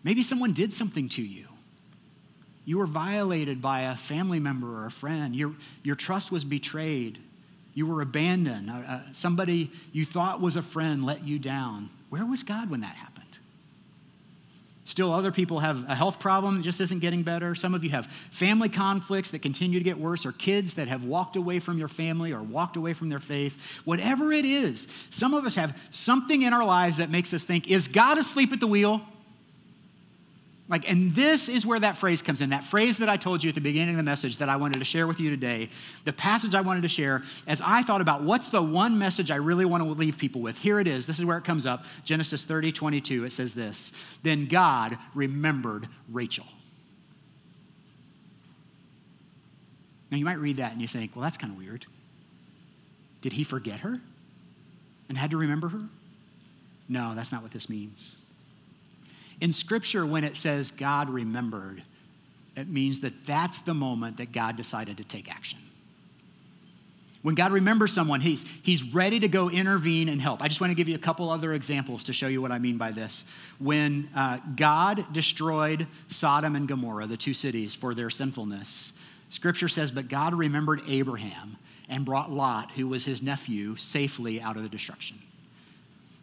[0.03, 1.47] Maybe someone did something to you.
[2.65, 5.35] You were violated by a family member or a friend.
[5.35, 7.17] Your, your trust was betrayed.
[7.73, 8.69] You were abandoned.
[8.69, 11.89] Uh, uh somebody you thought was a friend let you down.
[12.09, 13.13] Where was God when that happened?
[14.85, 17.55] Still, other people have a health problem that just isn't getting better.
[17.55, 21.05] Some of you have family conflicts that continue to get worse, or kids that have
[21.05, 23.81] walked away from your family or walked away from their faith.
[23.85, 27.71] Whatever it is, some of us have something in our lives that makes us think,
[27.71, 29.01] is God asleep at the wheel?
[30.69, 32.51] Like, and this is where that phrase comes in.
[32.51, 34.79] That phrase that I told you at the beginning of the message that I wanted
[34.79, 35.69] to share with you today,
[36.05, 39.35] the passage I wanted to share, as I thought about what's the one message I
[39.35, 40.57] really want to leave people with.
[40.57, 41.05] Here it is.
[41.05, 41.83] This is where it comes up.
[42.05, 43.25] Genesis 30, 22.
[43.25, 43.91] It says this
[44.23, 46.45] Then God remembered Rachel.
[50.09, 51.85] Now, you might read that and you think, well, that's kind of weird.
[53.21, 53.99] Did he forget her
[55.09, 55.81] and had to remember her?
[56.87, 58.22] No, that's not what this means.
[59.41, 61.83] In Scripture, when it says God remembered,
[62.55, 65.59] it means that that's the moment that God decided to take action.
[67.23, 70.43] When God remembers someone, he's, he's ready to go intervene and help.
[70.43, 72.59] I just want to give you a couple other examples to show you what I
[72.59, 73.33] mean by this.
[73.59, 79.89] When uh, God destroyed Sodom and Gomorrah, the two cities, for their sinfulness, Scripture says,
[79.89, 81.55] But God remembered Abraham
[81.87, 85.17] and brought Lot, who was his nephew, safely out of the destruction.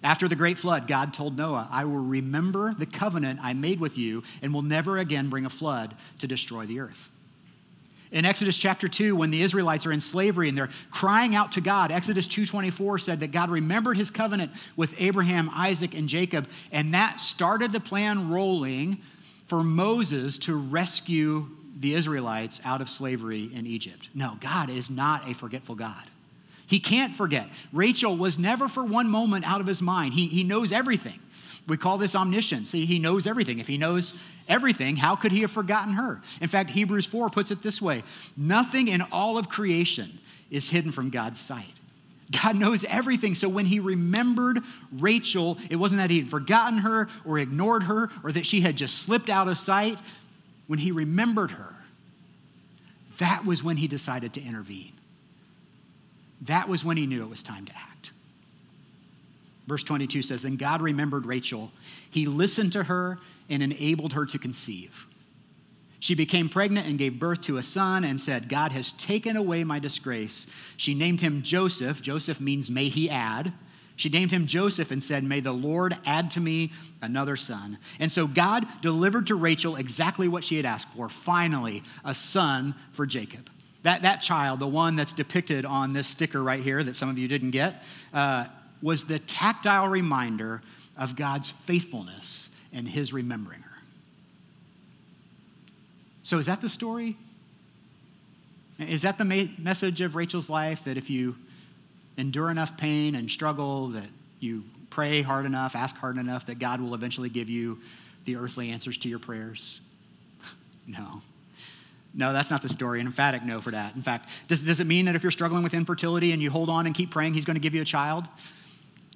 [0.02, 3.98] After the great flood, God told Noah, I will remember the covenant I made with
[3.98, 7.10] you and will never again bring a flood to destroy the earth.
[8.12, 11.60] In Exodus chapter 2, when the Israelites are in slavery and they're crying out to
[11.60, 16.92] God, Exodus 2:24 said that God remembered his covenant with Abraham, Isaac, and Jacob, and
[16.94, 18.98] that started the plan rolling
[19.46, 24.08] for Moses to rescue the Israelites out of slavery in Egypt.
[24.14, 26.04] No, God is not a forgetful God.
[26.70, 27.48] He can't forget.
[27.72, 30.14] Rachel was never for one moment out of his mind.
[30.14, 31.18] He, he knows everything.
[31.66, 32.70] We call this omniscience.
[32.70, 33.58] He, he knows everything.
[33.58, 34.14] If he knows
[34.48, 36.20] everything, how could he have forgotten her?
[36.40, 38.04] In fact, Hebrews 4 puts it this way
[38.36, 40.16] Nothing in all of creation
[40.48, 41.72] is hidden from God's sight.
[42.30, 43.34] God knows everything.
[43.34, 44.60] So when he remembered
[44.92, 48.76] Rachel, it wasn't that he had forgotten her or ignored her or that she had
[48.76, 49.98] just slipped out of sight.
[50.68, 51.74] When he remembered her,
[53.18, 54.92] that was when he decided to intervene.
[56.42, 58.12] That was when he knew it was time to act.
[59.66, 61.70] Verse 22 says Then God remembered Rachel.
[62.10, 65.06] He listened to her and enabled her to conceive.
[66.00, 69.64] She became pregnant and gave birth to a son and said, God has taken away
[69.64, 70.46] my disgrace.
[70.78, 72.00] She named him Joseph.
[72.00, 73.52] Joseph means may he add.
[73.96, 76.72] She named him Joseph and said, May the Lord add to me
[77.02, 77.76] another son.
[77.98, 82.74] And so God delivered to Rachel exactly what she had asked for finally, a son
[82.92, 83.50] for Jacob.
[83.82, 87.18] That, that child, the one that's depicted on this sticker right here that some of
[87.18, 88.46] you didn't get, uh,
[88.82, 90.62] was the tactile reminder
[90.96, 93.70] of God's faithfulness and his remembering her.
[96.22, 97.16] So, is that the story?
[98.78, 101.36] Is that the message of Rachel's life that if you
[102.16, 106.80] endure enough pain and struggle, that you pray hard enough, ask hard enough, that God
[106.80, 107.78] will eventually give you
[108.24, 109.80] the earthly answers to your prayers?
[110.86, 111.22] no.
[112.12, 113.00] No, that's not the story.
[113.00, 113.94] An emphatic no for that.
[113.94, 116.68] In fact, does, does it mean that if you're struggling with infertility and you hold
[116.68, 118.26] on and keep praying, He's going to give you a child?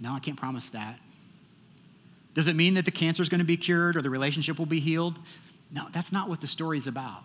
[0.01, 0.99] No, I can't promise that.
[2.35, 4.67] Does it mean that the cancer is going to be cured or the relationship will
[4.67, 5.19] be healed?
[5.71, 7.23] No, that's not what the story is about.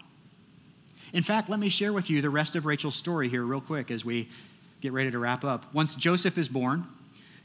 [1.14, 3.90] In fact, let me share with you the rest of Rachel's story here, real quick,
[3.90, 4.30] as we
[4.82, 5.74] get ready to wrap up.
[5.74, 6.86] Once Joseph is born,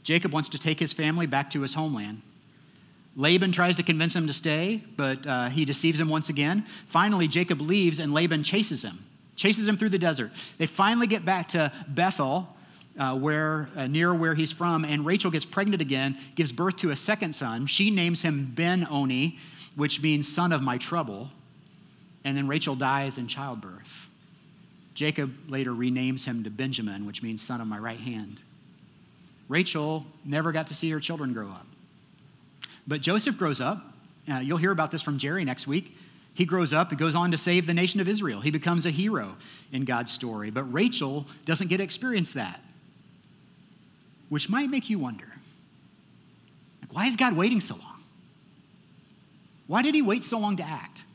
[0.03, 2.21] Jacob wants to take his family back to his homeland.
[3.15, 6.63] Laban tries to convince him to stay, but uh, he deceives him once again.
[6.87, 8.97] Finally, Jacob leaves and Laban chases him,
[9.35, 10.31] chases him through the desert.
[10.57, 12.47] They finally get back to Bethel,
[12.99, 16.91] uh, where uh, near where he's from, and Rachel gets pregnant again, gives birth to
[16.91, 17.67] a second son.
[17.67, 19.37] She names him Ben Oni,
[19.75, 21.29] which means son of my trouble.
[22.23, 24.09] And then Rachel dies in childbirth.
[24.93, 28.41] Jacob later renames him to Benjamin, which means son of my right hand.
[29.47, 31.67] Rachel never got to see her children grow up.
[32.87, 33.81] But Joseph grows up.
[34.31, 35.97] Uh, you'll hear about this from Jerry next week.
[36.33, 38.41] He grows up and goes on to save the nation of Israel.
[38.41, 39.37] He becomes a hero
[39.71, 40.51] in God's story.
[40.51, 42.59] But Rachel doesn't get to experience that,
[44.29, 45.27] which might make you wonder
[46.81, 48.03] like, why is God waiting so long?
[49.67, 51.05] Why did he wait so long to act?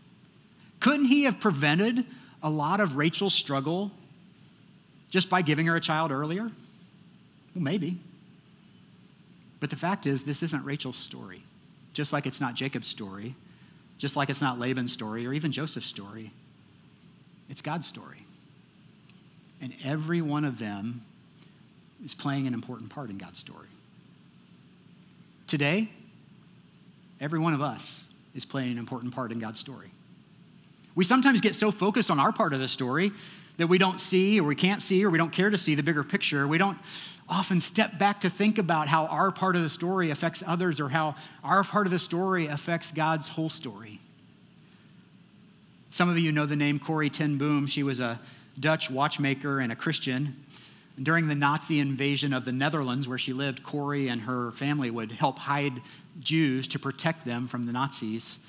[0.80, 2.06] Couldn't he have prevented
[2.42, 3.90] a lot of Rachel's struggle
[5.10, 6.50] just by giving her a child earlier?
[7.54, 7.98] Well, maybe.
[9.60, 11.42] But the fact is, this isn't Rachel's story,
[11.92, 13.34] just like it's not Jacob's story,
[13.98, 16.30] just like it's not Laban's story or even Joseph's story.
[17.48, 18.24] It's God's story.
[19.60, 21.02] And every one of them
[22.04, 23.68] is playing an important part in God's story.
[25.46, 25.90] Today,
[27.20, 29.90] every one of us is playing an important part in God's story.
[30.94, 33.12] We sometimes get so focused on our part of the story
[33.56, 35.82] that we don't see or we can't see or we don't care to see the
[35.82, 36.46] bigger picture.
[36.48, 36.78] We don't
[37.28, 40.88] often step back to think about how our part of the story affects others or
[40.88, 44.00] how our part of the story affects God's whole story.
[45.90, 47.66] Some of you know the name Corrie ten Boom.
[47.66, 48.20] She was a
[48.58, 50.44] Dutch watchmaker and a Christian.
[51.00, 55.12] During the Nazi invasion of the Netherlands, where she lived, Corrie and her family would
[55.12, 55.72] help hide
[56.20, 58.40] Jews to protect them from the Nazis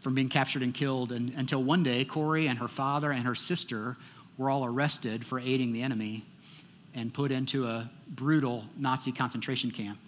[0.00, 1.10] from being captured and killed.
[1.10, 3.96] And, until one day, Corrie and her father and her sister
[4.38, 6.24] were all arrested for aiding the enemy
[6.94, 9.98] and put into a brutal Nazi concentration camp.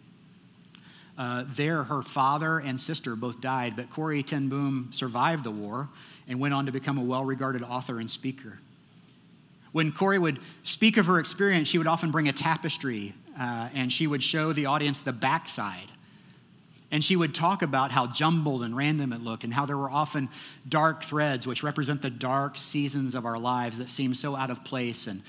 [1.16, 5.88] Uh, there, her father and sister both died, but Corrie ten Boom survived the war
[6.28, 8.58] and went on to become a well regarded author and speaker.
[9.72, 13.92] When Corrie would speak of her experience, she would often bring a tapestry uh, and
[13.92, 15.90] she would show the audience the backside.
[16.90, 19.90] And she would talk about how jumbled and random it looked, and how there were
[19.90, 20.30] often
[20.68, 24.64] dark threads, which represent the dark seasons of our lives that seem so out of
[24.64, 25.22] place and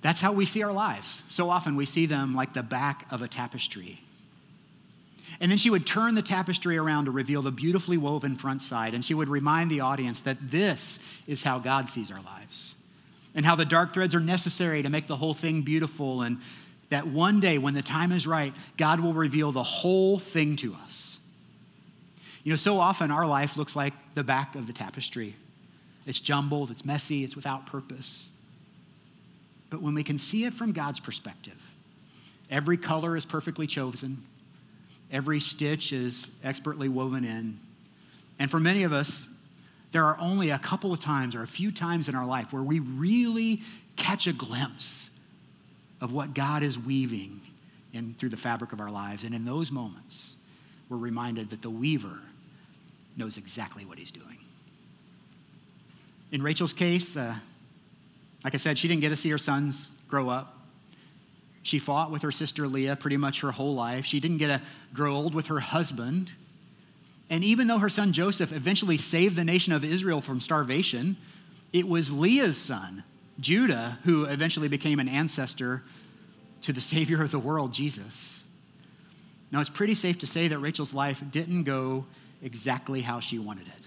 [0.00, 1.24] that's how we see our lives.
[1.28, 4.00] So often we see them like the back of a tapestry.
[5.40, 8.94] And then she would turn the tapestry around to reveal the beautifully woven front side,
[8.94, 12.76] and she would remind the audience that this is how God sees our lives,
[13.34, 16.38] and how the dark threads are necessary to make the whole thing beautiful, and
[16.90, 20.74] that one day, when the time is right, God will reveal the whole thing to
[20.84, 21.18] us.
[22.44, 25.34] You know, so often our life looks like the back of the tapestry.
[26.06, 28.30] It's jumbled, it's messy, it's without purpose.
[29.68, 31.62] But when we can see it from God's perspective,
[32.50, 34.22] every color is perfectly chosen,
[35.12, 37.58] every stitch is expertly woven in.
[38.38, 39.36] And for many of us,
[39.92, 42.62] there are only a couple of times or a few times in our life where
[42.62, 43.60] we really
[43.96, 45.17] catch a glimpse
[46.00, 47.40] of what God is weaving
[47.92, 49.24] in, through the fabric of our lives.
[49.24, 50.36] And in those moments,
[50.88, 52.20] we're reminded that the weaver
[53.16, 54.38] knows exactly what he's doing.
[56.30, 57.34] In Rachel's case, uh,
[58.44, 60.54] like I said, she didn't get to see her sons grow up.
[61.62, 64.04] She fought with her sister Leah pretty much her whole life.
[64.04, 64.62] She didn't get to
[64.94, 66.32] grow old with her husband.
[67.30, 71.16] And even though her son Joseph eventually saved the nation of Israel from starvation,
[71.72, 73.04] it was Leah's son,
[73.40, 75.82] Judah, who eventually became an ancestor
[76.62, 78.56] to the Savior of the world, Jesus.
[79.50, 82.04] Now, it's pretty safe to say that Rachel's life didn't go
[82.42, 83.86] exactly how she wanted it.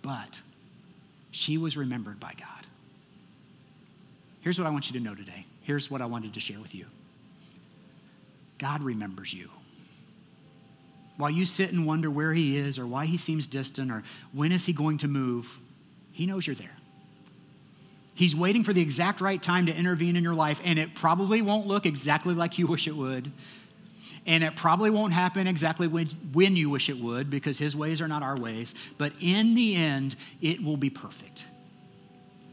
[0.00, 0.40] But
[1.30, 2.66] she was remembered by God.
[4.40, 5.46] Here's what I want you to know today.
[5.62, 6.86] Here's what I wanted to share with you
[8.58, 9.48] God remembers you.
[11.18, 14.50] While you sit and wonder where he is or why he seems distant or when
[14.50, 15.62] is he going to move,
[16.10, 16.76] he knows you're there.
[18.14, 21.42] He's waiting for the exact right time to intervene in your life, and it probably
[21.42, 23.32] won't look exactly like you wish it would.
[24.26, 28.00] And it probably won't happen exactly when, when you wish it would because his ways
[28.00, 28.74] are not our ways.
[28.96, 31.46] But in the end, it will be perfect.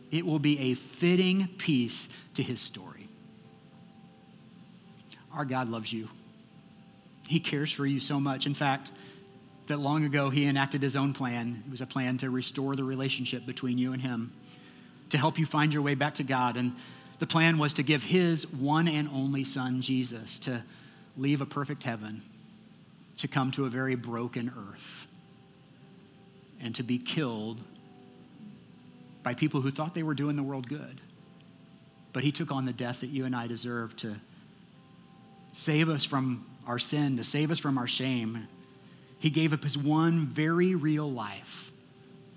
[0.10, 3.08] It will be a fitting piece to his story.
[5.32, 6.08] Our God loves you.
[7.28, 8.48] He cares for you so much.
[8.48, 8.92] In fact,
[9.68, 11.62] that long ago he enacted his own plan.
[11.68, 14.34] It was a plan to restore the relationship between you and him,
[15.10, 16.58] to help you find your way back to God.
[16.58, 16.76] And
[17.20, 20.64] the plan was to give his one and only son, Jesus, to
[21.18, 22.22] leave a perfect heaven
[23.18, 25.08] to come to a very broken earth
[26.62, 27.60] and to be killed
[29.24, 31.02] by people who thought they were doing the world good.
[32.14, 34.16] But he took on the death that you and I deserve to
[35.52, 38.48] save us from our sin, to save us from our shame.
[39.20, 41.72] He gave up his one very real life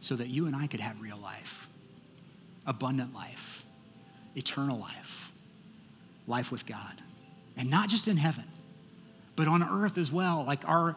[0.00, 1.68] so that you and I could have real life,
[2.66, 3.64] abundant life,
[4.36, 5.32] eternal life,
[6.26, 7.02] life with God.
[7.56, 8.44] And not just in heaven,
[9.36, 10.44] but on earth as well.
[10.46, 10.96] Like our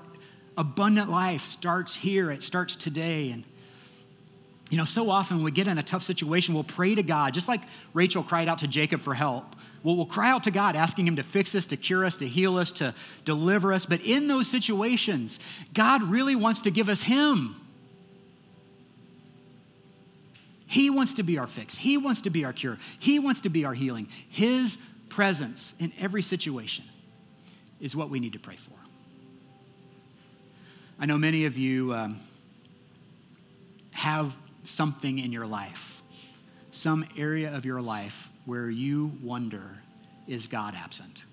[0.58, 3.32] abundant life starts here, it starts today.
[3.32, 3.44] And,
[4.70, 7.48] you know, so often we get in a tough situation, we'll pray to God, just
[7.48, 7.62] like
[7.94, 9.56] Rachel cried out to Jacob for help.
[9.84, 12.28] Well, we'll cry out to God, asking Him to fix us, to cure us, to
[12.28, 13.86] heal us, to deliver us.
[13.86, 15.40] But in those situations,
[15.74, 17.56] God really wants to give us Him.
[20.68, 21.78] He wants to be our fix.
[21.78, 22.78] He wants to be our cure.
[23.00, 24.08] He wants to be our healing.
[24.30, 24.78] His
[25.10, 26.86] presence in every situation
[27.80, 28.74] is what we need to pray for.
[31.00, 32.20] I know many of you um,
[33.92, 36.02] have something in your life,
[36.72, 39.78] some area of your life where you wonder,
[40.28, 41.26] is God absent?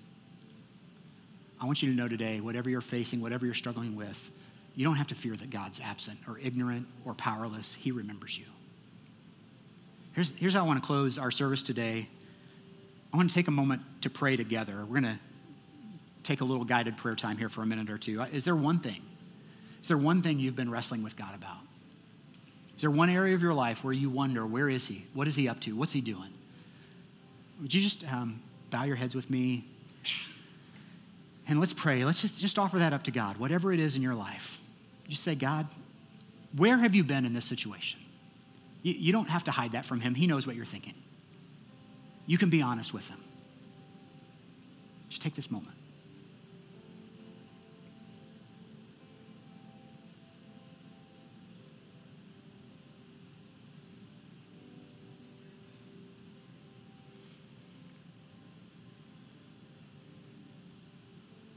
[1.61, 4.31] I want you to know today, whatever you're facing, whatever you're struggling with,
[4.75, 7.73] you don't have to fear that God's absent or ignorant or powerless.
[7.73, 8.45] He remembers you.
[10.13, 12.07] Here's, here's how I want to close our service today.
[13.11, 14.73] I want to take a moment to pray together.
[14.81, 15.19] We're going to
[16.23, 18.21] take a little guided prayer time here for a minute or two.
[18.31, 19.01] Is there one thing?
[19.81, 21.57] Is there one thing you've been wrestling with God about?
[22.75, 25.05] Is there one area of your life where you wonder, where is He?
[25.13, 25.75] What is He up to?
[25.75, 26.29] What's He doing?
[27.61, 29.65] Would you just um, bow your heads with me?
[31.47, 32.05] And let's pray.
[32.05, 34.59] Let's just, just offer that up to God, whatever it is in your life.
[35.07, 35.67] Just say, God,
[36.55, 37.99] where have you been in this situation?
[38.83, 40.13] You, you don't have to hide that from Him.
[40.13, 40.93] He knows what you're thinking.
[42.27, 43.19] You can be honest with Him.
[45.09, 45.75] Just take this moment.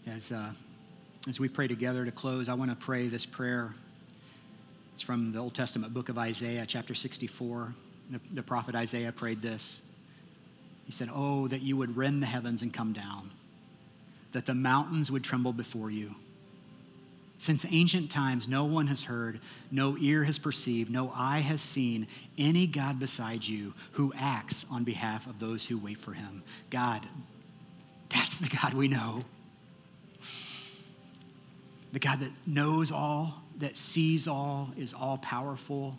[0.07, 0.53] As, uh,
[1.29, 3.75] as we pray together to close, I want to pray this prayer.
[4.97, 7.75] It's from the Old Testament book of Isaiah, chapter 64.
[8.09, 9.83] The, the prophet Isaiah prayed this.
[10.87, 13.31] He said, Oh, that you would rend the heavens and come down,
[14.33, 16.15] that the mountains would tremble before you.
[17.37, 19.41] Since ancient times, no one has heard,
[19.71, 22.07] no ear has perceived, no eye has seen
[22.39, 26.43] any God beside you who acts on behalf of those who wait for him.
[26.71, 27.03] God,
[28.09, 29.27] that's the God we know
[31.97, 35.97] the God that knows all, that sees all, is all powerful.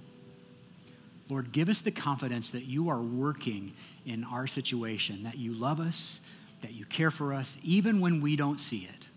[1.27, 3.73] Lord, give us the confidence that you are working
[4.05, 6.21] in our situation, that you love us,
[6.61, 9.07] that you care for us, even when we don't see it,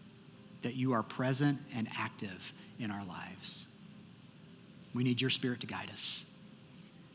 [0.63, 3.67] that you are present and active in our lives.
[4.95, 6.25] We need your spirit to guide us.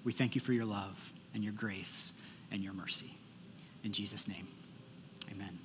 [0.04, 2.14] We thank you for your love and your grace
[2.52, 3.16] and your mercy.
[3.84, 4.48] In Jesus' name,
[5.32, 5.58] amen.